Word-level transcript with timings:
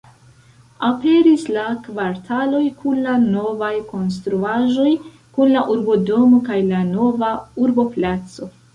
Aperis 0.87 1.43
la 1.57 1.65
kvartaloj 1.83 2.63
kun 2.79 3.03
la 3.09 3.15
novaj 3.27 3.71
konstruaĵoj 3.93 4.89
kun 5.39 5.55
la 5.59 5.67
urbodomo 5.77 6.45
kaj 6.53 6.61
la 6.75 6.85
nova 6.93 7.35
urboplaco. 7.69 8.55